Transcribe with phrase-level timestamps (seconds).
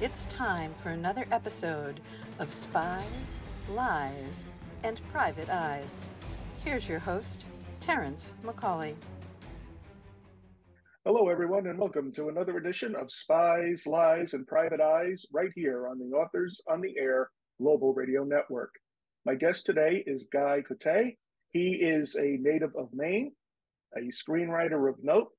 [0.00, 1.98] It's time for another episode
[2.38, 4.44] of Spies, Lies,
[4.84, 6.06] and Private Eyes.
[6.64, 7.44] Here's your host,
[7.80, 8.94] Terrence McCauley.
[11.04, 15.88] Hello, everyone, and welcome to another edition of Spies, Lies, and Private Eyes right here
[15.88, 18.70] on the Authors on the Air Global Radio Network.
[19.26, 21.16] My guest today is Guy Cote.
[21.50, 23.32] He is a native of Maine,
[23.96, 25.30] a screenwriter of note,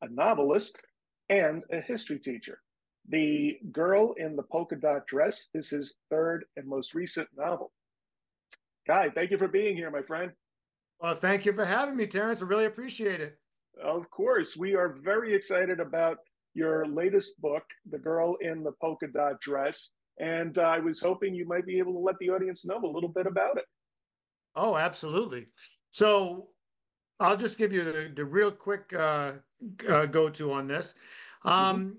[0.00, 0.80] a novelist,
[1.28, 2.60] and a history teacher.
[3.08, 7.72] The Girl in the Polka Dot Dress is his third and most recent novel.
[8.86, 10.32] Guy, thank you for being here, my friend.
[11.00, 12.42] Well, thank you for having me, Terrence.
[12.42, 13.38] I really appreciate it.
[13.82, 14.56] Of course.
[14.56, 16.18] We are very excited about
[16.54, 19.92] your latest book, The Girl in the Polka Dot Dress.
[20.18, 22.86] And uh, I was hoping you might be able to let the audience know a
[22.86, 23.64] little bit about it.
[24.54, 25.48] Oh, absolutely.
[25.90, 26.48] So
[27.20, 29.32] I'll just give you the, the real quick uh,
[29.88, 30.94] uh, go to on this.
[31.44, 31.90] Um, mm-hmm.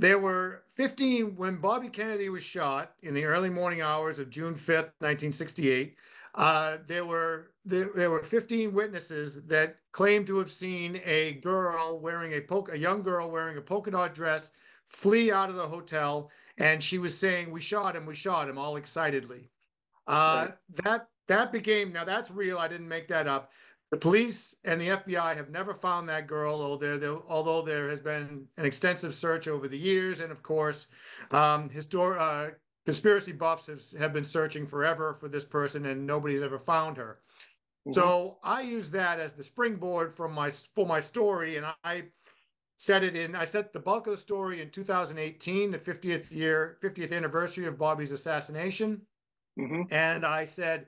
[0.00, 4.54] There were 15 when Bobby Kennedy was shot in the early morning hours of June
[4.54, 5.94] 5th, 1968.
[6.34, 11.98] Uh, there were there, there were 15 witnesses that claimed to have seen a girl
[11.98, 14.52] wearing a polka, a young girl wearing a polka dot dress
[14.86, 18.56] flee out of the hotel, and she was saying, "We shot him, we shot him,"
[18.56, 19.50] all excitedly.
[20.06, 20.56] Uh, right.
[20.82, 22.56] That that became now that's real.
[22.56, 23.52] I didn't make that up.
[23.90, 28.00] The police and the FBI have never found that girl, although there, although there has
[28.00, 30.86] been an extensive search over the years, and of course,
[31.32, 36.42] um, histor- uh, conspiracy buffs have, have been searching forever for this person, and nobody's
[36.42, 37.18] ever found her.
[37.88, 37.92] Mm-hmm.
[37.92, 42.04] So I use that as the springboard from my for my story, and I
[42.76, 43.34] set it in.
[43.34, 47.76] I set the bulk of the story in 2018, the 50th year, 50th anniversary of
[47.76, 49.00] Bobby's assassination,
[49.58, 49.82] mm-hmm.
[49.90, 50.86] and I said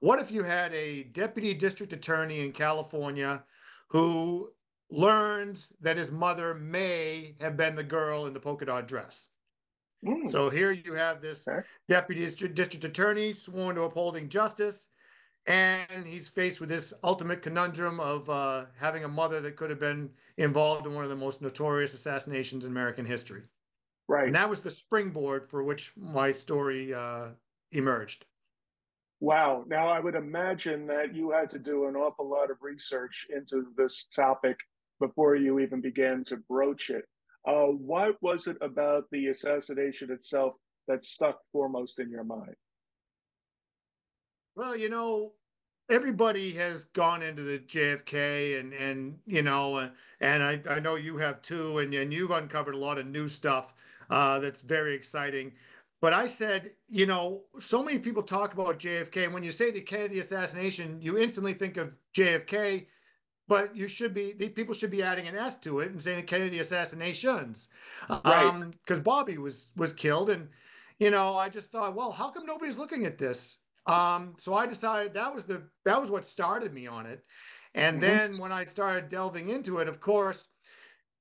[0.00, 3.42] what if you had a deputy district attorney in California
[3.88, 4.50] who
[4.90, 9.28] learns that his mother may have been the girl in the polka dot dress?
[10.06, 10.28] Mm.
[10.28, 11.46] So here you have this
[11.88, 14.88] deputy district attorney sworn to upholding justice,
[15.46, 19.80] and he's faced with this ultimate conundrum of uh, having a mother that could have
[19.80, 23.42] been involved in one of the most notorious assassinations in American history.
[24.06, 24.26] Right.
[24.26, 27.30] And that was the springboard for which my story uh,
[27.72, 28.24] emerged.
[29.20, 29.64] Wow.
[29.66, 33.66] Now, I would imagine that you had to do an awful lot of research into
[33.76, 34.56] this topic
[35.00, 37.04] before you even began to broach it.
[37.46, 40.54] Uh, what was it about the assassination itself
[40.86, 42.54] that stuck foremost in your mind?
[44.54, 45.32] Well, you know,
[45.90, 49.90] everybody has gone into the JFK and and you know
[50.20, 53.28] and I, I know you have too and, and you've uncovered a lot of new
[53.28, 53.72] stuff
[54.10, 55.52] uh, that's very exciting
[56.00, 59.24] but I said, you know, so many people talk about JFK.
[59.24, 62.86] And when you say the Kennedy assassination, you instantly think of JFK,
[63.48, 66.18] but you should be, the people should be adding an S to it and saying
[66.18, 67.68] the Kennedy assassinations.
[68.08, 68.62] Right.
[68.70, 70.30] Because um, Bobby was was killed.
[70.30, 70.48] And,
[71.00, 73.58] you know, I just thought, well, how come nobody's looking at this?
[73.86, 77.24] Um, so I decided that was the that was what started me on it.
[77.74, 78.08] And mm-hmm.
[78.08, 80.48] then when I started delving into it, of course,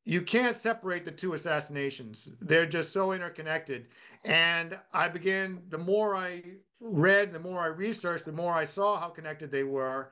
[0.07, 2.31] you can't separate the two assassinations.
[2.39, 3.87] They're just so interconnected.
[4.23, 6.43] And I began, the more I
[6.79, 10.11] read, the more I researched, the more I saw how connected they were.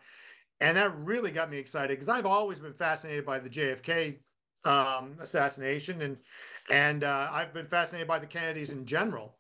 [0.62, 4.18] And that really got me excited because I've always been fascinated by the JFK
[4.64, 6.18] um, assassination and
[6.72, 9.36] and uh, I've been fascinated by the Kennedys in general.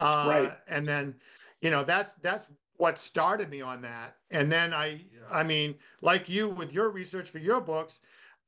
[0.00, 0.52] Uh, right.
[0.68, 1.14] And then,
[1.60, 4.16] you know, that's that's what started me on that.
[4.30, 8.00] And then I, I mean, like you with your research for your books,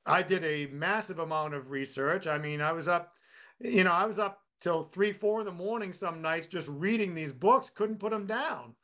[0.06, 2.26] I did a massive amount of research.
[2.26, 3.12] I mean, I was up,
[3.60, 7.14] you know, I was up till three, four in the morning some nights just reading
[7.14, 8.74] these books, couldn't put them down.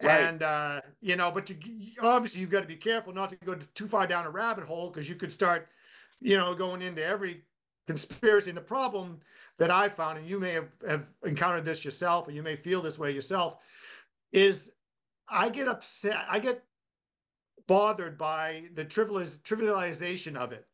[0.00, 0.24] Right.
[0.24, 1.56] And uh, you know, but you
[2.00, 4.90] obviously you've got to be careful not to go too far down a rabbit hole
[4.90, 5.68] because you could start,
[6.20, 7.42] you know, going into every
[7.86, 8.50] conspiracy.
[8.50, 9.20] And the problem
[9.58, 12.82] that I found, and you may have, have encountered this yourself, or you may feel
[12.82, 13.56] this way yourself,
[14.32, 14.70] is
[15.28, 16.24] I get upset.
[16.28, 16.62] I get
[17.66, 20.66] bothered by the trivializ- trivialization of it.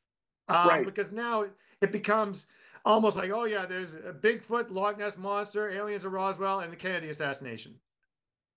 [0.48, 0.84] Um, right.
[0.84, 1.46] Because now
[1.80, 2.46] it becomes
[2.84, 6.76] almost like, oh, yeah, there's a Bigfoot, Loch Ness Monster, aliens of Roswell, and the
[6.76, 7.74] Kennedy assassination.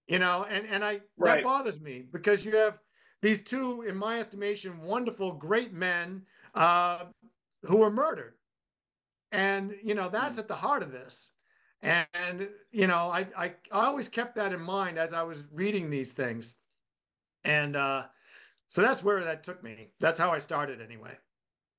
[0.07, 1.37] You know, and, and I right.
[1.37, 2.79] that bothers me because you have
[3.21, 6.23] these two, in my estimation, wonderful, great men
[6.53, 7.05] uh,
[7.63, 8.35] who were murdered.
[9.31, 10.39] And, you know, that's mm.
[10.39, 11.31] at the heart of this.
[11.81, 15.89] And, you know, I, I, I always kept that in mind as I was reading
[15.89, 16.55] these things.
[17.43, 18.05] And uh,
[18.69, 19.89] so that's where that took me.
[19.99, 21.17] That's how I started anyway.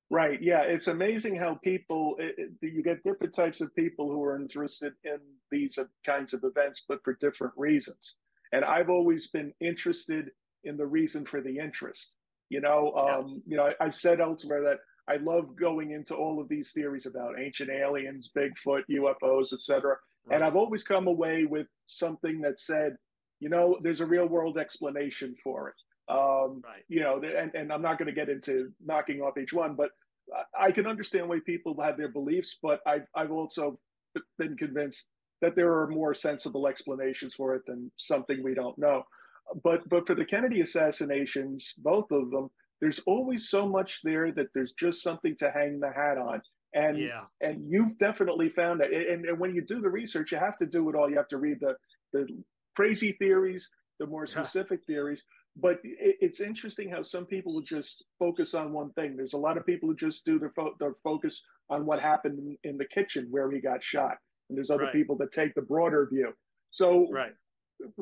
[0.09, 0.41] Right.
[0.41, 0.61] Yeah.
[0.61, 4.93] It's amazing how people, it, it, you get different types of people who are interested
[5.03, 5.17] in
[5.51, 8.15] these kinds of events, but for different reasons.
[8.53, 10.31] And I've always been interested
[10.63, 12.15] in the reason for the interest.
[12.49, 16.39] You know, um, you know, I, have said elsewhere that I love going into all
[16.39, 19.95] of these theories about ancient aliens, Bigfoot, UFOs, etc.
[20.25, 20.35] Right.
[20.35, 22.95] And I've always come away with something that said,
[23.41, 25.75] you know, there's a real world explanation for it.
[26.09, 26.83] Um, right.
[26.87, 29.89] You know, and, and I'm not going to get into knocking off each one, but
[30.59, 33.79] I can understand why people have their beliefs, but I've, I've also
[34.37, 35.07] been convinced
[35.41, 39.03] that there are more sensible explanations for it than something we don't know.
[39.63, 42.49] But but for the Kennedy assassinations, both of them,
[42.81, 46.41] there's always so much there that there's just something to hang the hat on.
[46.73, 47.23] And yeah.
[47.41, 48.91] and you've definitely found that.
[48.91, 51.09] And, and when you do the research, you have to do it all.
[51.09, 51.75] You have to read the
[52.11, 52.27] the
[52.75, 53.69] crazy theories,
[53.99, 54.95] the more specific yeah.
[54.95, 55.23] theories.
[55.59, 59.15] But it, it's interesting how some people will just focus on one thing.
[59.15, 62.39] There's a lot of people who just do their, fo- their focus on what happened
[62.39, 64.17] in, in, the kitchen where he got shot,
[64.49, 64.93] and there's other right.
[64.93, 66.31] people that take the broader view.
[66.71, 67.33] So, right.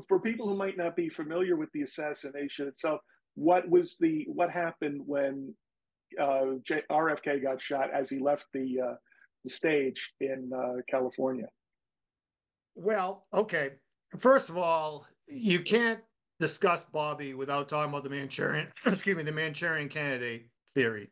[0.07, 3.02] for people who might not be familiar with the assassination itself,
[3.36, 5.54] what was the what happened when
[6.22, 8.96] uh, J- RFK got shot as he left the uh,
[9.44, 11.48] the stage in uh, California?
[12.75, 13.72] Well, okay.
[14.18, 16.00] First of all, you can't
[16.40, 21.10] discuss Bobby without talking about the Manchurian, excuse me, the Manchurian candidate theory.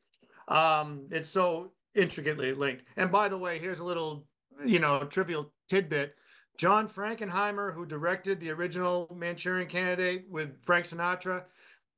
[0.48, 2.84] Um, it's so intricately linked.
[2.98, 4.25] And by the way, here's a little,
[4.66, 6.16] you know, trivial tidbit.
[6.58, 11.46] John Frankenheimer, who directed the original Manchurian candidate with Frank Sinatra,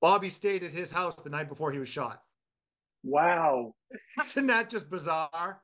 [0.01, 2.21] Bobby stayed at his house the night before he was shot.
[3.03, 3.75] Wow.
[4.19, 5.61] Isn't that just bizarre?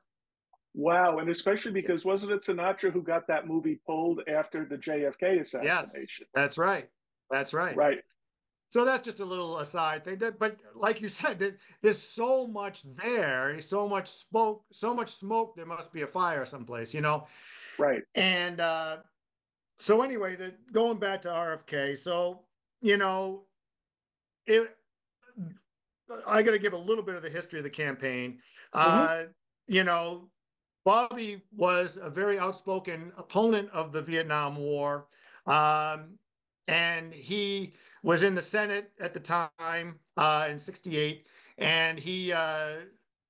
[0.74, 1.18] Wow.
[1.18, 5.64] And especially because wasn't it Sinatra who got that movie pulled after the JFK assassination?
[5.64, 6.88] Yes, that's right.
[7.32, 7.74] That's right.
[7.74, 7.98] Right.
[8.68, 10.18] So that's just a little aside thing.
[10.18, 15.10] That, but like you said, there's, there's so much there, so much smoke, so much
[15.10, 15.56] smoke.
[15.56, 17.26] There must be a fire someplace, you know.
[17.78, 18.02] Right.
[18.14, 18.98] And uh,
[19.78, 22.44] so anyway, the, going back to RFK, so
[22.80, 23.44] you know,
[24.46, 24.74] it,
[26.26, 28.38] I got to give a little bit of the history of the campaign.
[28.74, 29.26] Mm-hmm.
[29.28, 29.32] Uh,
[29.66, 30.28] you know,
[30.84, 35.06] Bobby was a very outspoken opponent of the Vietnam War.
[35.46, 36.18] Um,
[36.68, 37.72] and he
[38.02, 41.26] was in the Senate at the time uh, in '68,
[41.58, 42.80] and he uh,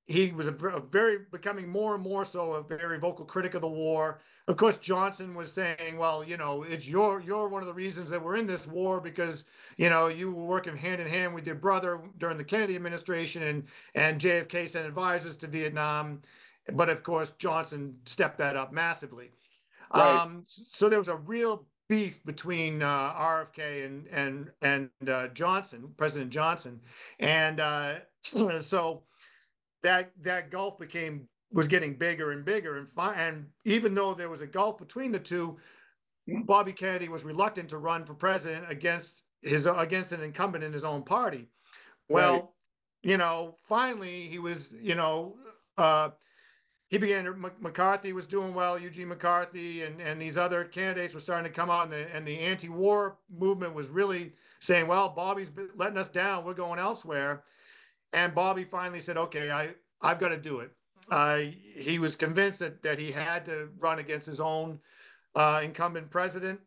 [0.04, 3.60] he was a, a, very becoming more and more so a very vocal critic of
[3.60, 4.20] the war.
[4.48, 8.10] Of course, Johnson was saying, "Well, you know, it's your you're one of the reasons
[8.10, 9.44] that we're in this war because
[9.76, 13.42] you know you were working hand in hand with your brother during the Kennedy administration,
[13.44, 13.64] and
[13.94, 16.22] and JFK sent advisors to Vietnam."
[16.74, 19.30] But of course, Johnson stepped that up massively.
[19.94, 20.20] Right.
[20.20, 25.92] Um, so there was a real beef between uh, RFK and and and uh, Johnson,
[25.98, 26.80] President Johnson,
[27.20, 27.96] and uh,
[28.60, 29.02] so
[29.82, 34.30] that that gulf became was getting bigger and bigger, and fi- and even though there
[34.30, 35.58] was a gulf between the two,
[36.46, 40.86] Bobby Kennedy was reluctant to run for president against his against an incumbent in his
[40.86, 41.50] own party.
[42.08, 42.44] Well, right.
[43.02, 45.36] you know, finally he was, you know.
[46.92, 47.26] He began.
[47.58, 48.78] McCarthy was doing well.
[48.78, 52.28] Eugene McCarthy and, and these other candidates were starting to come out, and the and
[52.28, 56.44] the anti-war movement was really saying, "Well, Bobby's letting us down.
[56.44, 57.44] We're going elsewhere."
[58.12, 59.70] And Bobby finally said, "Okay, I
[60.02, 60.70] I've got to do it."
[61.10, 61.38] Uh,
[61.74, 64.78] he was convinced that that he had to run against his own
[65.34, 66.60] uh, incumbent president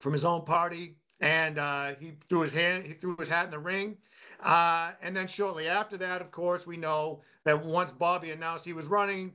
[0.00, 3.50] from his own party, and uh, he threw his hand, he threw his hat in
[3.50, 3.98] the ring.
[4.42, 8.72] Uh, and then shortly after that, of course, we know that once Bobby announced he
[8.72, 9.32] was running,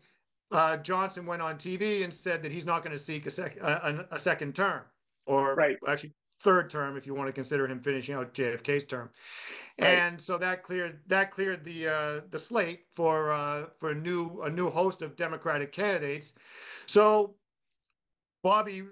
[0.51, 3.59] uh, Johnson went on TV and said that he's not going to seek a, sec-
[3.61, 4.81] a, a, second term,
[5.25, 5.77] or right.
[5.87, 9.09] actually third term if you want to consider him finishing out JFK's term.
[9.79, 9.87] Right.
[9.87, 14.41] And so that cleared that cleared the uh, the slate for uh, for a new
[14.41, 16.33] a new host of Democratic candidates.
[16.85, 17.35] So
[18.43, 18.83] Bobby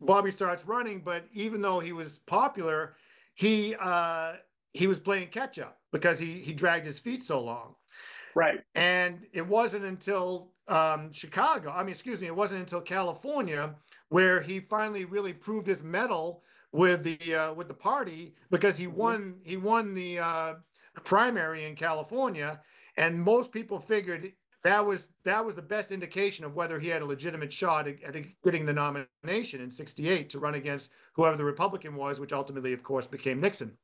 [0.00, 2.94] Bobby starts running, but even though he was popular,
[3.34, 4.34] he uh,
[4.72, 7.74] he was playing catch up because he he dragged his feet so long.
[8.34, 8.60] Right.
[8.74, 13.74] And it wasn't until um, Chicago, I mean, excuse me, it wasn't until California
[14.10, 18.86] where he finally really proved his mettle with the uh, with the party because he
[18.86, 18.96] mm-hmm.
[18.96, 20.54] won he won the uh,
[21.04, 22.60] primary in California,
[22.96, 27.02] and most people figured that was that was the best indication of whether he had
[27.02, 31.44] a legitimate shot at, at getting the nomination in '68 to run against whoever the
[31.44, 33.76] Republican was, which ultimately, of course, became Nixon.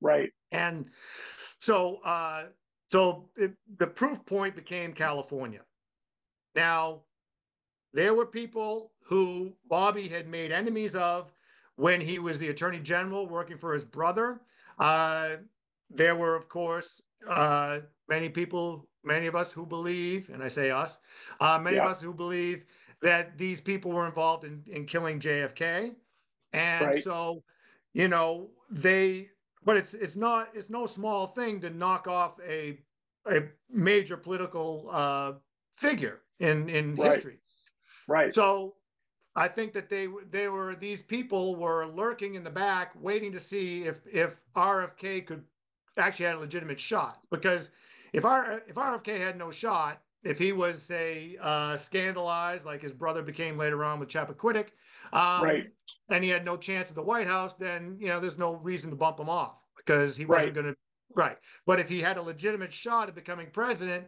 [0.00, 0.30] Right.
[0.52, 0.86] And
[1.58, 2.44] so, uh,
[2.88, 5.60] so it, the proof point became California.
[6.54, 7.02] Now,
[7.92, 11.32] there were people who Bobby had made enemies of
[11.76, 14.40] when he was the attorney general working for his brother.
[14.78, 15.36] Uh,
[15.90, 20.70] there were, of course, uh, many people, many of us who believe, and I say
[20.70, 20.98] us,
[21.40, 21.84] uh, many yeah.
[21.84, 22.64] of us who believe
[23.02, 25.94] that these people were involved in, in killing JFK.
[26.52, 27.02] And right.
[27.02, 27.42] so,
[27.92, 29.30] you know, they
[29.64, 32.78] but it's it's not it's no small thing to knock off a
[33.26, 35.32] a major political uh,
[35.74, 37.12] figure in in Right.
[37.14, 37.38] history.
[38.08, 38.34] Right.
[38.34, 38.76] So
[39.36, 43.40] I think that they they were these people were lurking in the back, waiting to
[43.40, 45.44] see if if RFK could
[45.96, 47.20] actually had a legitimate shot.
[47.30, 47.70] Because
[48.12, 52.92] if R if RFK had no shot, if he was say uh, scandalized like his
[52.92, 54.68] brother became later on with Chappaquiddick,
[55.12, 55.66] um, Right.
[56.08, 58.90] and he had no chance at the White House, then you know there's no reason
[58.90, 60.62] to bump him off because he wasn't Right.
[60.62, 60.76] going to.
[61.14, 61.38] Right.
[61.66, 64.06] But if he had a legitimate shot at becoming president,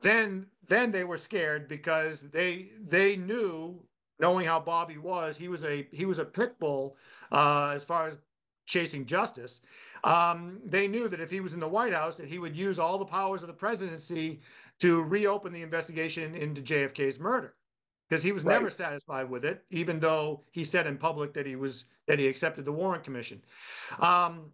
[0.00, 3.84] then then they were scared because they they knew
[4.20, 6.96] knowing how Bobby was, he was a he was a pit bull
[7.32, 8.18] uh, as far as
[8.66, 9.60] chasing justice.
[10.04, 12.78] Um, they knew that if he was in the White House, that he would use
[12.78, 14.40] all the powers of the presidency
[14.78, 17.56] to reopen the investigation into JFK's murder,
[18.08, 18.54] because he was Right.
[18.54, 22.26] never satisfied with it, even though he said in public that he was that he
[22.26, 23.42] accepted the Warren Commission.
[23.98, 24.52] Um,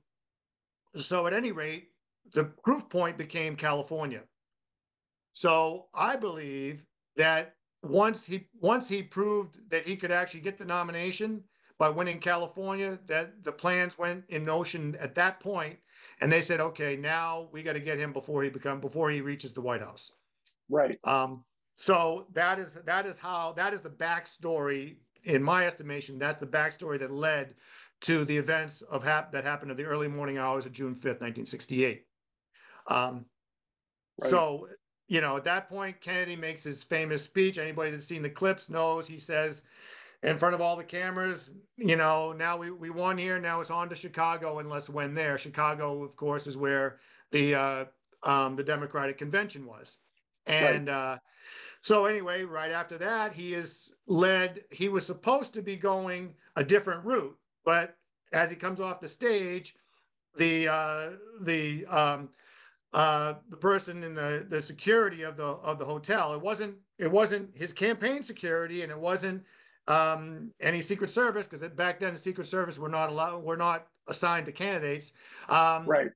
[0.95, 1.93] so at any rate,
[2.33, 4.25] the proof point became California.
[5.33, 6.85] So I believe
[7.17, 11.45] that once he once he proved that he could actually get the nomination
[11.79, 15.79] by winning California, that the plans went in motion at that point,
[16.21, 19.21] and they said, okay, now we got to get him before he become before he
[19.21, 20.13] reaches the White House.
[20.69, 20.99] Right.
[21.05, 26.19] Um, so that is that is how that is the backstory, in my estimation.
[26.19, 27.55] That's the backstory that led
[28.03, 31.21] to the events of hap- that happened in the early morning hours of June fifth,
[31.21, 32.07] nineteen sixty eight.
[32.87, 33.27] Um,
[34.21, 34.31] Right.
[34.31, 34.69] so
[35.09, 37.59] you know, at that point, Kennedy makes his famous speech.
[37.59, 39.63] Anybody that's seen the clips knows he says
[40.23, 43.71] in front of all the cameras, you know, now we, we won here, now it's
[43.71, 45.37] on to Chicago and let's win there.
[45.37, 46.99] Chicago, of course, is where
[47.33, 47.85] the uh,
[48.23, 49.99] um, the Democratic convention was.
[50.47, 51.19] And uh,
[51.83, 56.65] so anyway, right after that, he is led, he was supposed to be going a
[56.65, 57.97] different route, but
[58.33, 59.75] as he comes off the stage,
[60.37, 61.11] the uh,
[61.43, 62.29] the um,
[62.93, 66.35] uh, the person in the, the security of the of the hotel.
[66.35, 69.45] It wasn't it wasn't his campaign security, and it wasn't
[69.89, 73.87] um, any Secret Service because back then the Secret Service were not allowed were not
[74.09, 75.13] assigned to candidates.
[75.49, 76.11] Um, Right.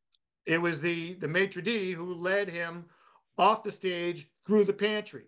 [0.47, 2.87] It was the the maitre d who led him
[3.39, 5.25] off the stage through the pantry,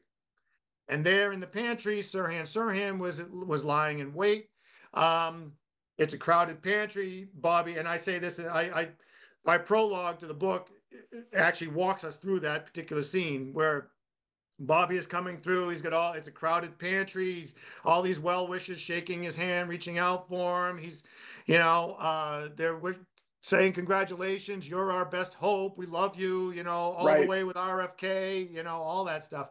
[0.89, 4.51] and there in the pantry, Sirhan Sirhan was was lying in wait.
[4.95, 5.53] Um,
[5.99, 8.39] it's a crowded pantry, Bobby, and I say this.
[8.39, 8.89] I, I
[9.45, 10.71] my prologue to the book
[11.35, 13.91] actually walks us through that particular scene where
[14.59, 15.71] Bobby is coming through.
[15.71, 17.33] He's got all, it's a crowded pantry.
[17.33, 20.79] He's all these well wishes shaking his hand, reaching out for him.
[20.79, 21.03] He's,
[21.47, 22.77] you know, uh, they're
[23.41, 25.79] saying, Congratulations, you're our best hope.
[25.79, 29.51] We love you, you know, all the way with RFK, you know, all that stuff.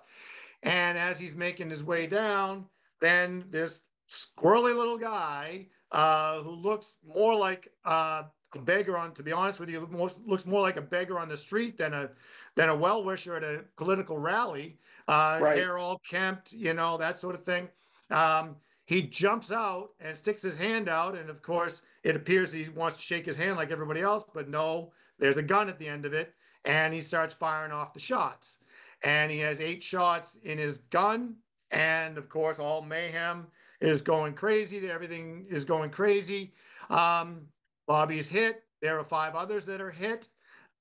[0.63, 2.65] And as he's making his way down,
[3.01, 8.23] then this squirrely little guy uh, who looks more like uh,
[8.55, 11.29] a beggar on, to be honest with you, most, looks more like a beggar on
[11.29, 12.09] the street than a
[12.55, 14.77] than a well wisher at a political rally.
[15.07, 15.57] Uh, Right.
[15.57, 17.67] Hair all kempt, you know that sort of thing.
[18.11, 18.55] Um,
[18.89, 22.97] he jumps out and sticks his hand out, and of course, it appears he wants
[22.97, 26.07] to shake his hand like everybody else, but no, there's a gun at the end
[26.07, 26.33] of it,
[26.65, 28.57] and he starts firing off the shots.
[29.03, 31.35] And he has eight shots in his gun,
[31.69, 33.45] and of course, all mayhem
[33.79, 34.89] is going crazy.
[34.89, 36.55] Everything is going crazy.
[36.89, 37.41] Um,
[37.85, 38.63] Bobby's hit.
[38.81, 40.29] There are five others that are hit.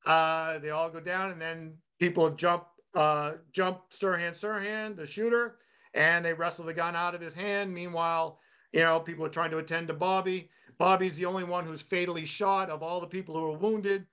[0.06, 5.58] Uh, they all go down, and then people jump, uh, jump Sirhan Sirhan, the shooter,
[5.94, 7.72] and they wrestle the gun out of his hand.
[7.72, 8.40] Meanwhile,
[8.72, 10.50] you know, people are trying to attend to Bobby.
[10.78, 14.06] Bobby's the only one who's fatally shot of all the people who are wounded.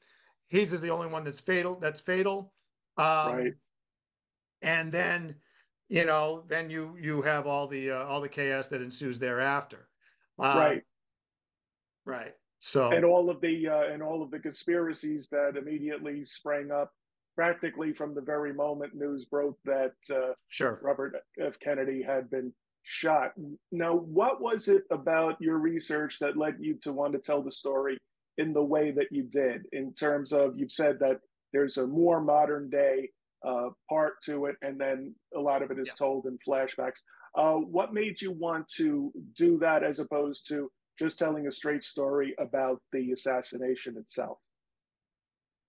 [0.48, 1.78] He's is the only one that's fatal.
[1.80, 2.54] That's fatal.
[2.98, 3.54] Um, Right.
[4.62, 5.36] And then,
[5.90, 9.90] you know, then you you have all the uh, all the chaos that ensues thereafter.
[10.40, 10.82] Uh, right.
[12.06, 12.34] Right.
[12.60, 16.94] So and all of the uh, and all of the conspiracies that immediately sprang up
[17.36, 20.80] practically from the very moment news broke that uh, sure.
[20.82, 21.60] Robert F.
[21.60, 23.34] Kennedy had been shot.
[23.72, 27.52] Now, what was it about your research that led you to want to tell the
[27.52, 27.98] story
[28.38, 29.66] in the way that you did?
[29.74, 31.20] In terms of, you've said that
[31.52, 33.10] there's a more modern day
[33.46, 35.94] uh, part to it, and then a lot of it is Yeah.
[35.96, 37.02] told in flashbacks.
[37.36, 41.84] Uh, what made you want to do that as opposed to just telling a straight
[41.84, 44.38] story about the assassination itself?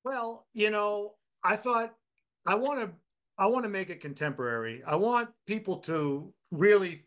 [0.04, 1.14] Well, you know,
[1.46, 1.94] I thought
[2.46, 2.90] I want to
[3.38, 4.82] I want to make it contemporary.
[4.86, 7.00] I want people to really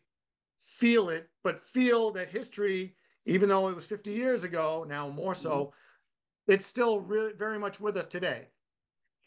[0.60, 5.34] feel it, but feel that history, even though it was 50 years ago, now more
[5.34, 5.74] so,
[6.48, 8.48] it's still really very much with us today.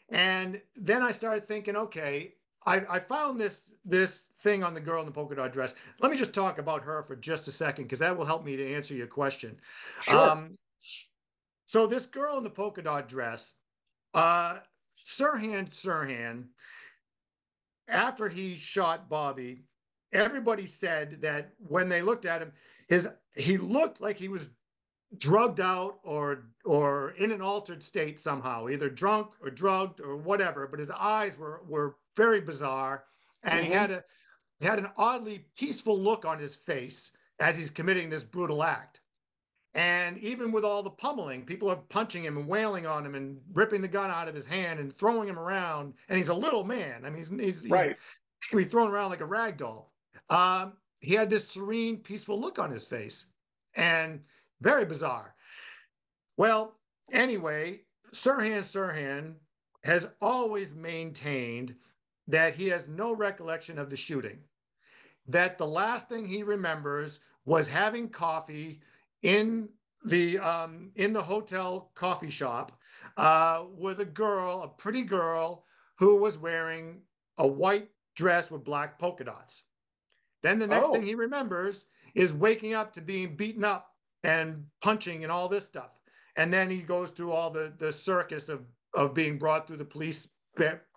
[0.09, 5.01] And then I started thinking, okay, I, I found this this thing on the girl
[5.01, 5.75] in the polka dot dress.
[5.99, 8.55] Let me just talk about her for just a second, because that will help me
[8.55, 9.57] to answer your question.
[10.01, 10.31] Sure.
[10.31, 10.57] Um,
[11.65, 13.55] so this girl in the polka dot dress,
[14.13, 14.59] uh,
[15.05, 16.45] Sirhan Sirhan,
[17.87, 19.63] after he shot Bobby,
[20.11, 22.51] everybody said that when they looked at him,
[22.87, 24.49] his he looked like he was
[25.17, 30.67] drugged out or or in an altered state somehow, either drunk or drugged or whatever.
[30.67, 33.05] But his eyes were were very bizarre,
[33.43, 33.67] and mm-hmm.
[33.67, 34.03] he had a
[34.59, 39.01] he had an oddly peaceful look on his face as he's committing this brutal act.
[39.75, 43.39] And even with all the pummeling, people are punching him and wailing on him and
[43.53, 45.95] ripping the gun out of his hand and throwing him around.
[46.09, 47.05] And he's a little man.
[47.05, 47.87] I mean, he's, he's, right.
[47.87, 47.97] he's
[48.43, 49.91] he can be thrown around like a rag doll.
[50.29, 53.25] Um, he had this serene, peaceful look on his face
[53.75, 54.21] and
[54.61, 55.33] very bizarre.
[56.37, 56.75] Well,
[57.11, 59.35] anyway, Sirhan Sirhan
[59.83, 61.75] has always maintained
[62.27, 64.39] that he has no recollection of the shooting,
[65.27, 68.79] that the last thing he remembers was having coffee
[69.23, 69.69] in
[70.05, 72.71] the um, in the hotel coffee shop
[73.17, 75.65] uh, with a girl, a pretty girl,
[75.97, 77.01] who was wearing
[77.37, 79.63] a white dress with black polka dots.
[80.43, 80.93] Then the next oh.
[80.93, 83.89] thing he remembers is waking up to being beaten up
[84.23, 85.99] and punching and all this stuff.
[86.35, 89.85] And then he goes through all the the circus of of being brought through the
[89.85, 90.27] police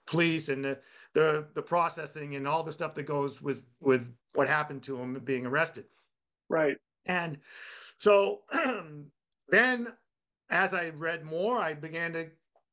[0.06, 0.78] police and the
[1.14, 5.18] the, the processing and all the stuff that goes with with what happened to him
[5.25, 5.87] being arrested.
[6.49, 6.76] Right.
[7.06, 7.38] And
[7.96, 8.40] so
[9.48, 9.88] then,
[10.50, 12.26] as I read more, I began to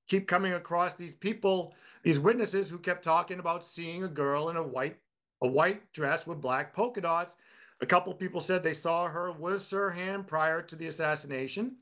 [0.08, 4.58] keep coming across these people, these witnesses who kept talking about seeing a girl in
[4.58, 4.98] a white
[5.44, 7.36] a white dress with black polka dots.
[7.82, 11.76] A couple people said they saw her with Sirhan prior to the assassination.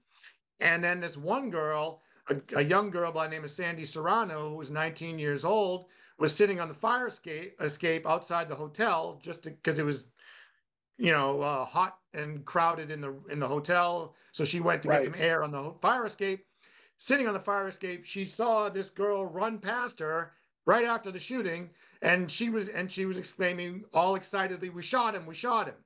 [0.60, 4.50] And then this one girl, a, a, young girl by the name of Sandy Serrano,
[4.50, 5.86] who was 19 years old,
[6.18, 10.06] was sitting on the fire escape, escape outside the hotel just because it was
[11.02, 14.14] you know, uh, hot and crowded in the in the hotel.
[14.32, 14.98] So she went to right.
[14.98, 16.46] get some air on the fire escape.
[16.98, 20.34] Sitting on the fire escape, she saw this girl run past her
[20.68, 21.72] right after the shooting,
[22.04, 25.26] and she was and she was exclaiming all excitedly, "We shot him!
[25.26, 25.84] We shot him!"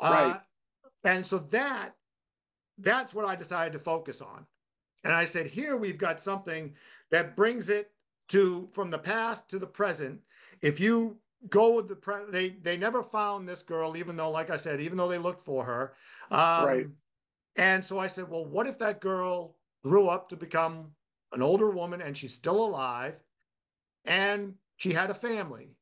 [0.00, 0.36] Right.
[0.36, 0.38] Uh,
[1.02, 1.96] and so that
[2.78, 4.46] that's what I decided to focus on.
[5.02, 6.74] And I said, here we've got something
[7.10, 7.90] that brings it
[8.28, 10.20] to from the past to the present.
[10.62, 14.50] If you go with the pre- they they never found this girl even though like
[14.50, 15.94] i said even though they looked for her.
[16.30, 16.86] Um, right.
[17.56, 20.92] and so i said well what if that girl grew up to become
[21.32, 23.22] an older woman and she's still alive
[24.04, 25.76] and she had a family?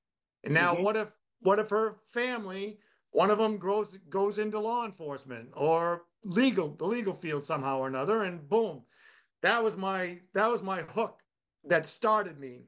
[0.45, 0.83] And now mm-hmm.
[0.83, 2.79] what if what if her family
[3.11, 7.89] one of them grows goes into law enforcement or legal the legal field somehow or
[7.89, 8.83] another and boom
[9.43, 11.21] that was my that was my hook
[11.65, 12.65] that started me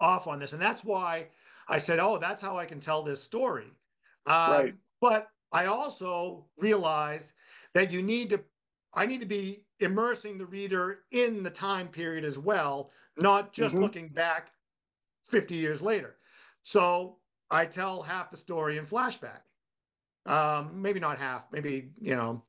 [0.00, 0.52] off on this.
[0.52, 1.28] And that's why
[1.68, 3.72] I said, oh, that's how I can tell this story.
[4.26, 4.74] Um, right.
[5.00, 7.32] But I also realized
[7.74, 8.40] that you need to,
[8.94, 13.74] I need to be immersing the reader in the time period as well, not just
[13.74, 13.82] mm-hmm.
[13.82, 14.50] looking back
[15.24, 16.16] 50 years later.
[16.62, 17.18] So
[17.50, 19.40] I tell half the story in flashback.
[20.26, 22.42] Um, maybe not half, maybe, you know,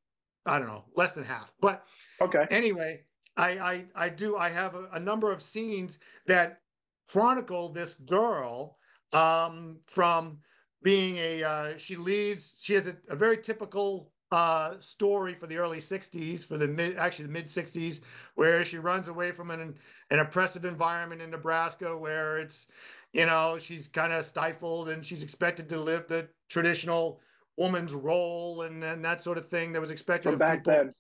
[0.46, 1.54] I don't know, less than half.
[1.60, 1.86] But
[2.22, 2.46] okay.
[2.50, 3.02] Anyway,
[3.36, 5.98] I I, I do I have a, a number of scenes
[6.28, 6.62] that
[7.08, 8.78] chronicle this girl
[9.14, 10.38] um, from
[10.84, 15.58] being a uh, she leaves she has a, a very typical uh, story for the
[15.58, 18.02] early 60s for the mid actually the mid 60s
[18.36, 19.76] where she runs away from an
[20.12, 22.68] an oppressive environment in Nebraska where it's
[23.14, 27.22] you know she's kind of stifled and she's expected to live the traditional
[27.58, 30.94] woman's role and, and that sort of thing that was expected from back then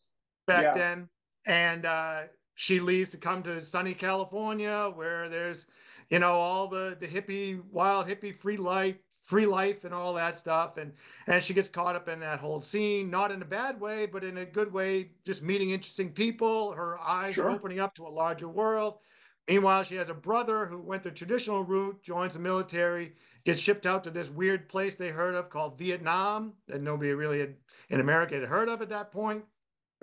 [0.47, 0.73] back yeah.
[0.73, 1.09] then
[1.45, 2.21] and uh,
[2.55, 5.67] she leaves to come to sunny California where there's
[6.09, 10.37] you know, all the the hippie, wild hippie, free life, free life, and all that
[10.37, 10.77] stuff.
[10.77, 10.93] And
[11.27, 14.23] and she gets caught up in that whole scene, not in a bad way, but
[14.23, 16.71] in a good way, just meeting interesting people.
[16.73, 17.45] Her eyes sure.
[17.45, 18.99] are opening up to a larger world.
[19.47, 23.13] Meanwhile, she has a brother who went the traditional route, joins the military,
[23.45, 27.39] gets shipped out to this weird place they heard of called Vietnam that nobody really
[27.39, 27.55] had,
[27.89, 29.43] in America had heard of at that point.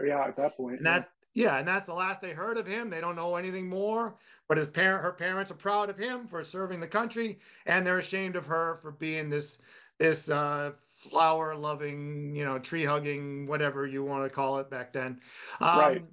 [0.02, 0.78] Yeah, at that point.
[0.78, 0.98] And yeah.
[1.00, 2.90] that yeah, and that's the last they heard of him.
[2.90, 4.16] They don't know anything more.
[4.48, 7.98] But his parent, her parents are proud of him for serving the country, and they're
[7.98, 9.58] ashamed of her for being this
[9.98, 14.92] this uh, flower loving, you know, tree hugging, whatever you want to call it back
[14.92, 15.20] then.
[15.60, 16.04] Um, right.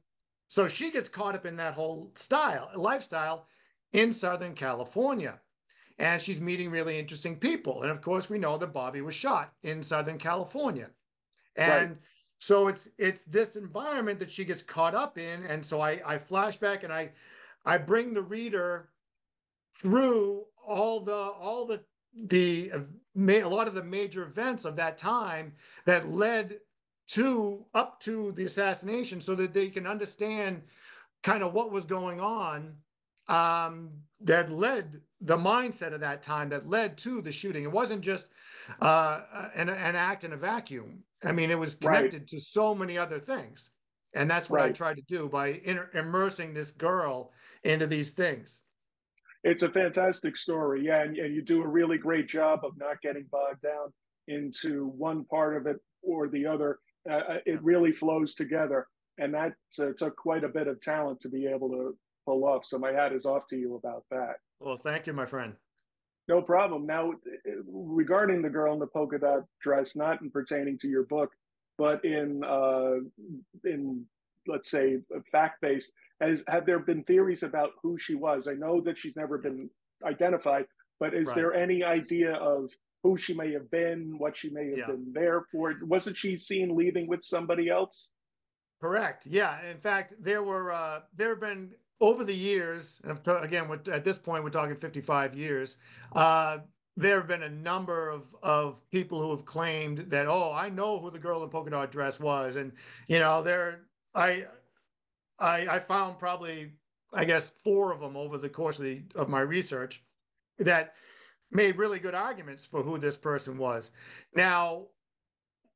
[0.47, 3.45] So she gets caught up in that whole style, lifestyle
[3.93, 5.39] in Southern California.
[5.99, 7.83] And she's meeting really interesting people.
[7.83, 10.89] And of course, we know that Bobby was shot in Southern California.
[11.55, 11.97] And right.
[12.39, 15.43] so it's it's this environment that she gets caught up in.
[15.43, 17.11] And so I I flash back and I
[17.69, 18.89] I bring the reader
[19.77, 21.81] through all the all the
[22.15, 25.53] the a lot of the major events of that time
[25.85, 26.57] that led
[27.09, 30.63] to up to the assassination so that they can understand
[31.21, 32.73] kind of what was going on
[33.27, 37.63] um, that led the mindset of that time that led to the shooting.
[37.63, 38.25] It wasn't just
[38.81, 39.21] uh,
[39.55, 41.03] an, an act in a vacuum.
[41.23, 42.27] I mean, it was connected right.
[42.29, 43.69] to so many other things.
[44.15, 44.69] And that's what right.
[44.69, 45.61] I tried to do by
[45.93, 47.31] immersing this girl
[47.63, 48.63] into these things.
[49.43, 50.85] It's a fantastic story.
[50.85, 51.01] Yeah.
[51.01, 53.93] And, and you do a really great job of not getting bogged down
[54.27, 56.79] into one part of it or the other.
[57.09, 58.87] Uh, uh it really flows together.
[59.17, 62.65] And that uh, took quite a bit of talent to be able to pull off.
[62.65, 64.35] So my hat is off to you about that.
[64.59, 65.55] Well, thank you, my friend.
[66.27, 66.85] No problem.
[66.85, 67.13] Now,
[67.67, 71.31] regarding the girl in the polka dot dress, not in pertaining to your book,
[71.77, 72.97] but in uh,
[73.63, 74.05] in
[74.49, 74.97] let's say
[75.31, 78.47] fact based, has have there been theories about who she was?
[78.47, 79.69] I know that she's never been
[80.05, 80.65] identified,
[80.99, 81.35] but is right.
[81.35, 82.71] there any idea of
[83.03, 84.87] who she may have been, what she may have yeah.
[84.87, 85.75] been there for?
[85.83, 88.09] Wasn't she seen leaving with somebody else?
[88.81, 89.25] Correct.
[89.25, 89.59] Yeah.
[89.69, 94.17] In fact, there were uh, there have been over the years, and again, at this
[94.17, 95.77] point, we're talking 55 years.
[96.15, 96.59] Uh,
[96.95, 100.99] there have been a number of, of people who have claimed that, oh, I know
[100.99, 102.71] who the girl in polka dot dress was, and
[103.07, 103.81] you know, there,
[104.19, 104.45] I,
[105.39, 106.71] I, I found probably,
[107.13, 110.03] I guess, four of them over the course of the of my research
[110.59, 110.93] that
[111.51, 113.91] made really good arguments for who this person was.
[114.35, 114.87] Now,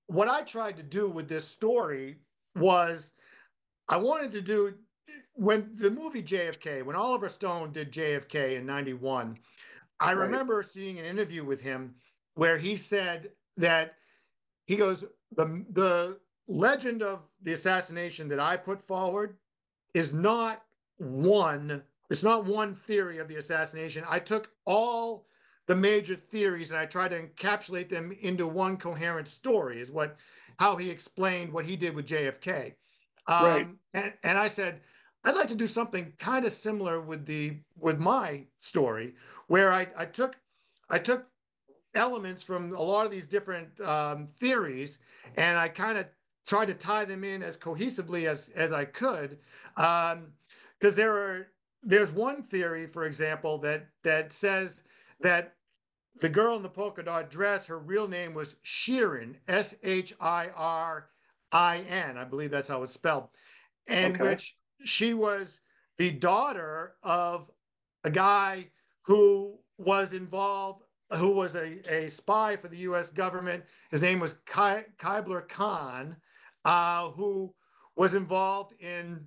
[0.07, 2.17] what I tried to do with this story
[2.55, 3.11] was
[3.87, 4.75] I wanted to do
[5.33, 9.37] when the movie JFK, when Oliver Stone did JFK in 91,
[9.99, 10.13] I right.
[10.13, 11.95] remember seeing an interview with him
[12.35, 13.95] where he said that
[14.65, 19.37] he goes, the, the legend of the assassination that I put forward
[19.93, 20.63] is not
[20.97, 24.03] one, it's not one theory of the assassination.
[24.07, 25.25] I took all
[25.67, 30.17] the major theories and I tried to encapsulate them into one coherent story, is what
[30.59, 32.73] how he explained what he did with JFK.
[33.27, 33.67] Um, right.
[33.93, 34.81] And, and I said,
[35.23, 39.15] I'd like to do something kind of similar with the with my story,
[39.47, 40.35] where I, I took
[40.89, 41.25] I took
[41.95, 44.99] elements from a lot of these different um, theories,
[45.37, 46.07] and I kind of
[46.45, 49.39] tried to tie them in as cohesively as as I could,
[49.75, 51.47] because um, there are
[51.83, 54.83] there's one theory, for example, that that says
[55.21, 55.55] that
[56.21, 60.49] the girl in the polka dot dress, her real name was Shirin, S H I
[60.55, 61.09] R
[61.51, 63.29] I N, I believe that's how it's spelled,
[63.87, 64.29] and okay.
[64.29, 65.59] which she was
[65.97, 67.49] the daughter of
[68.03, 68.67] a guy
[69.03, 70.83] who was involved,
[71.15, 73.63] who was a, a spy for the US government.
[73.91, 76.15] His name was Ky- Khyber Khan,
[76.65, 77.53] uh, who
[77.95, 79.25] was involved in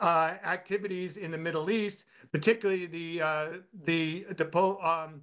[0.00, 3.48] uh, activities in the Middle East, particularly the uh,
[3.84, 5.22] the the, um,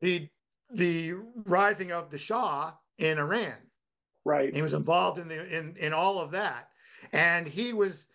[0.00, 0.28] the
[0.72, 1.14] the
[1.46, 3.54] rising of the Shah in Iran.
[4.24, 4.54] Right.
[4.54, 6.68] He was involved in the in in all of that,
[7.12, 8.08] and he was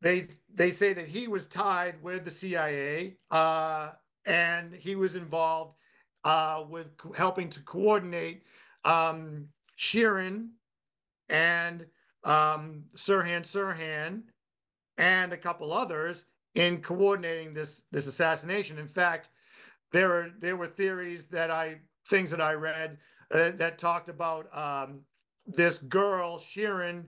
[0.00, 3.90] they they say that he was tied with the CIA uh,
[4.26, 5.74] and he was involved
[6.24, 8.44] uh, with helping to coordinate
[8.84, 10.50] um, Shirin
[11.28, 11.86] and
[12.24, 14.22] um, Sirhan Sirhan
[14.96, 18.78] and a couple others in coordinating this this assassination.
[18.78, 19.28] In fact,
[19.92, 21.78] there were there were theories that I
[22.08, 22.98] things that I read
[23.32, 25.00] uh, that talked about um,
[25.46, 27.04] this girl Shirin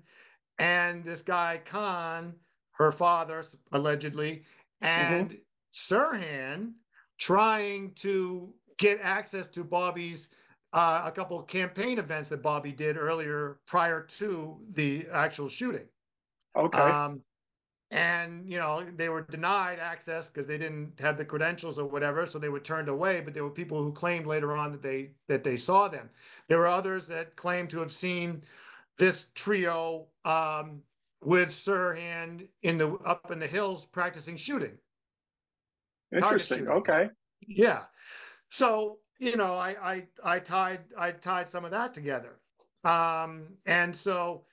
[0.58, 2.34] and this guy Khan
[2.72, 4.44] her father, allegedly,
[4.80, 5.36] and mm-hmm.
[5.72, 6.72] Sirhan
[7.18, 10.28] trying to get access to Bobby's
[10.72, 15.86] uh, a couple of campaign events that Bobby did earlier prior to the actual shooting.
[16.56, 16.78] Okay.
[16.78, 17.22] Um,
[17.92, 22.24] and you know they were denied access because they didn't have the credentials or whatever,
[22.24, 23.20] so they were turned away.
[23.20, 26.08] But there were people who claimed later on that they that they saw them.
[26.48, 28.42] There were others that claimed to have seen
[28.96, 30.82] this trio um,
[31.24, 34.78] with Sirhan in the up in the hills practicing shooting.
[36.12, 36.58] Interesting.
[36.58, 36.72] Shooting.
[36.72, 37.08] Okay.
[37.48, 37.82] Yeah.
[38.50, 42.40] So you know, I I I tied I tied some of that together,
[42.84, 44.44] um, and so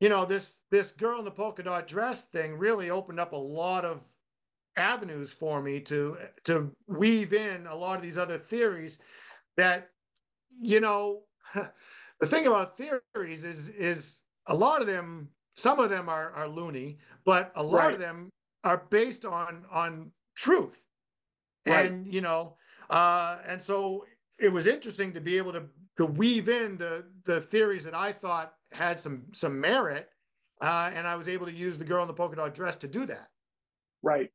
[0.00, 3.36] you know this this girl in the polka dot dress thing really opened up a
[3.36, 4.02] lot of
[4.76, 8.98] avenues for me to to weave in a lot of these other theories
[9.58, 9.90] that
[10.58, 11.24] you know
[12.20, 16.48] the thing about theories is is a lot of them some of them are are
[16.48, 17.94] loony, but a lot right.
[17.94, 18.30] of them
[18.64, 20.86] are based on on truth.
[21.66, 21.90] Right.
[21.90, 22.56] And you know,
[22.90, 24.04] uh, and so
[24.42, 25.62] it was interesting to be able to
[25.96, 30.08] to weave in the the theories that I thought had some some merit,
[30.60, 32.88] uh, and I was able to use the girl in the polka dot dress to
[32.88, 33.28] do that.
[34.02, 34.30] Right,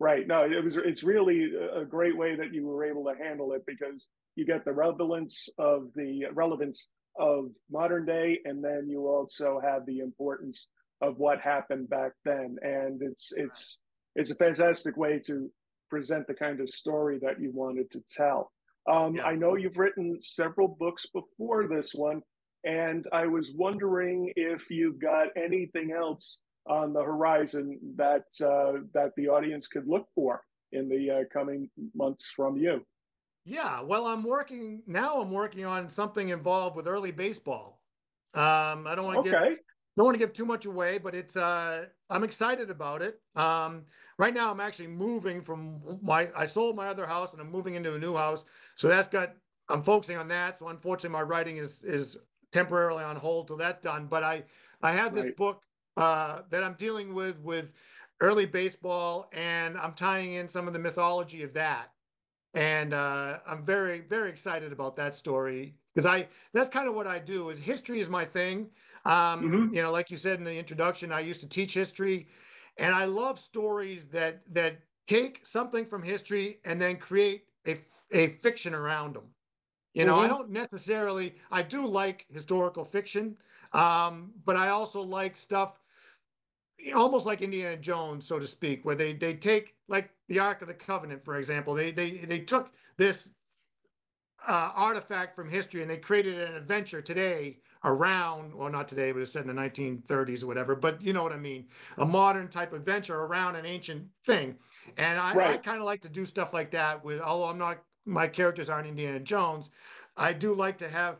[0.00, 0.26] right.
[0.26, 3.62] No, it was it's really a great way that you were able to handle it
[3.66, 9.60] because you get the relevance of the relevance of modern day, and then you also
[9.62, 10.70] have the importance
[11.02, 12.56] of what happened back then.
[12.62, 13.78] And it's it's
[14.16, 15.50] it's a fantastic way to
[15.88, 18.50] present the kind of story that you wanted to tell.
[18.90, 19.26] Um, Yeah.
[19.26, 22.22] I know you've written several books before this one,
[22.64, 29.12] and I was wondering if you've got anything else on the horizon that uh, that
[29.16, 30.42] the audience could look for
[30.72, 32.84] in the uh, coming months from you.
[33.44, 35.20] Yeah, well, I'm working now.
[35.20, 37.82] I'm working on something involved with early baseball.
[38.34, 39.58] Um, I don't want to give
[39.96, 43.20] don't want to give too much away, but it's uh I'm excited about it.
[43.34, 43.86] Um
[44.18, 47.74] right now I'm actually moving from my I sold my other house and I'm moving
[47.74, 48.44] into a new house.
[48.74, 49.36] So that's got
[49.68, 50.58] I'm focusing on that.
[50.58, 52.18] So unfortunately my writing is is
[52.52, 54.06] temporarily on hold till that's done.
[54.06, 54.44] But I
[54.82, 55.36] I have this Right.
[55.36, 55.62] book
[55.96, 57.72] uh that I'm dealing with with
[58.20, 61.94] early baseball and I'm tying in some of the mythology of that.
[62.54, 67.06] And uh I'm very, very excited about that story because I that's kind of what
[67.06, 68.72] I do is history is my thing.
[69.04, 69.72] Um, Mhm.
[69.72, 72.28] you know, like you said in the introduction, I used to teach history,
[72.78, 77.76] and I love stories that that take something from history and then create a,
[78.12, 79.34] a fiction around them.
[79.94, 80.28] You know, I Mhm.
[80.28, 83.38] don't necessarily I do like historical fiction,
[83.72, 85.80] um, but I also like stuff
[86.94, 90.68] almost like Indiana Jones, so to speak, where they they take like the Ark of
[90.68, 91.74] the Covenant, for example.
[91.74, 93.30] They they they took this
[94.46, 99.22] uh, artifact from history and they created an adventure today around, well, not today, but
[99.22, 100.74] it's set in the 1930s or whatever.
[100.76, 101.66] But you know what I mean?
[101.98, 104.56] A modern type adventure around an ancient thing.
[104.96, 107.82] And I, I kind of like to do stuff like that with, although I'm not,
[108.04, 109.70] my characters aren't Indiana Jones,
[110.16, 111.16] I do like to have,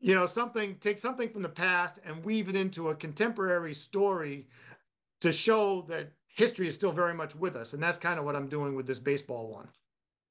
[0.00, 4.46] you know, something, take something from the past and weave it into a contemporary story
[5.20, 7.72] to show that history is still very much with us.
[7.72, 9.68] And that's kind of what I'm doing with this baseball one.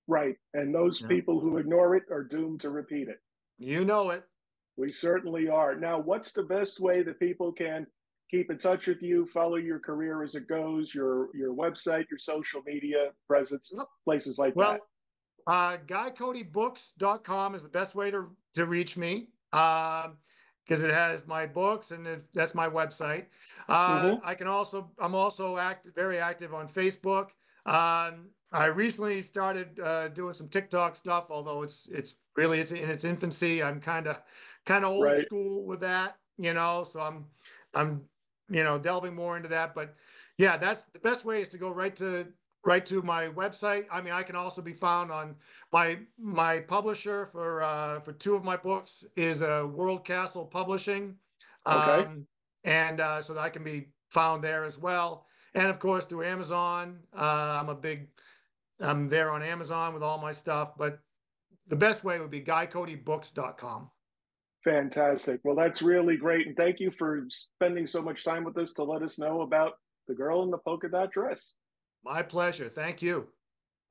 [0.07, 0.35] Right.
[0.53, 1.07] And those Yeah.
[1.07, 3.19] people who ignore it are doomed to repeat it.
[3.57, 4.23] You know it.
[4.77, 5.75] We certainly are.
[5.75, 7.87] Now, what's the best way that people can
[8.29, 12.17] keep in touch with you, follow your career as it goes, your your website, your
[12.17, 14.81] social media presence, places like Well, that?
[15.47, 20.17] uh, GuyCoteBooks.com is the best way to, to reach me um,
[20.65, 23.27] because it has my books and if, that's my website.
[23.69, 24.21] Uh, Mhm.
[24.23, 27.29] I can also, I'm also act, very active on Facebook.
[27.65, 32.89] Um, I recently started uh, doing some TikTok stuff, although it's it's really it's in
[32.89, 33.61] its infancy.
[33.61, 34.21] I'm kind of
[34.65, 35.19] kind of old Right.
[35.19, 36.83] school with that, you know.
[36.83, 37.25] So I'm
[37.73, 38.03] I'm
[38.49, 39.75] you know delving more into that.
[39.75, 39.95] But
[40.37, 42.27] yeah, that's the best way is to go right to
[42.65, 43.85] right to my website.
[43.91, 45.35] I mean, I can also be found on
[45.71, 51.17] my my publisher for uh, for two of my books is uh, World Castle Publishing,
[51.69, 52.09] Okay.
[52.09, 52.27] um,
[52.63, 55.27] and uh, so that I can be found there as well.
[55.53, 56.99] And of course through Amazon.
[57.13, 58.09] Uh, I'm a big
[58.79, 60.99] I'm there on Amazon with all my stuff, but
[61.67, 63.89] the best way would be GuyCoteBooks.com.
[64.65, 65.39] Fantastic.
[65.43, 66.47] Well, that's really great.
[66.47, 69.73] And thank you for spending so much time with us to let us know about
[70.07, 71.53] the girl in the polka dot dress.
[72.03, 72.67] My pleasure.
[72.67, 73.27] Thank you.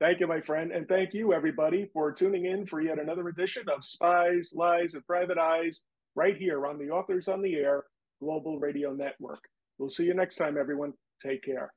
[0.01, 0.73] Thank you, my friend.
[0.73, 5.07] And thank you, everybody, for tuning in for yet another edition of Spies, Lies, and
[5.07, 5.83] Private Eyes
[6.15, 7.85] right here on the Authors on the Air
[8.21, 9.39] Global Radio Network.
[9.77, 10.93] We'll see you next time, everyone.
[11.23, 11.71] Take care.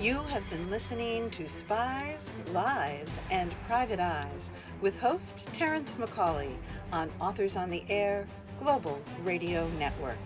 [0.00, 6.54] You have been listening to Spies, Lies, and Private Eyes with host Terrence McCauley
[6.92, 8.26] on Authors on the Air
[8.58, 10.18] Global Radio Network.